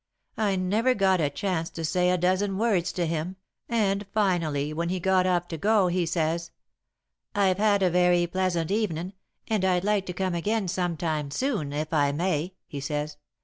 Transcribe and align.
I 0.39 0.55
never 0.55 0.95
got 0.95 1.21
a 1.21 1.29
chance 1.29 1.69
to 1.69 1.85
say 1.85 2.09
a 2.09 2.17
dozen 2.17 2.57
words 2.57 2.91
to 2.93 3.05
him, 3.05 3.35
and 3.69 4.07
finally, 4.15 4.73
when 4.73 4.89
he 4.89 4.99
got 4.99 5.27
up 5.27 5.47
to 5.49 5.59
go, 5.59 5.89
he 5.89 6.07
says: 6.07 6.49
'I've 7.35 7.59
had 7.59 7.83
a 7.83 7.91
very 7.91 8.25
pleasant 8.25 8.71
evenin', 8.71 9.13
and 9.47 9.63
I'd 9.63 9.83
like 9.83 10.07
to 10.07 10.13
come 10.13 10.33
again 10.33 10.67
sometime 10.67 11.29
soon, 11.29 11.71
if 11.71 11.93
I 11.93 12.13
may,' 12.13 12.55
he 12.65 12.79
says. 12.79 13.17